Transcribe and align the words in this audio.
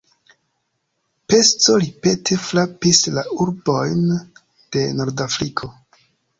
Pesto 1.31 1.75
ripete 1.83 2.39
frapis 2.47 3.03
la 3.19 3.27
urbojn 3.47 4.03
de 4.71 4.91
Nordafriko. 4.99 5.75